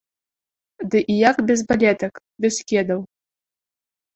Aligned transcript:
Ды 0.95 1.01
і 1.15 1.17
як 1.29 1.37
без 1.51 1.61
балетак, 1.73 2.13
без 2.47 2.55
кедаў? 2.73 2.99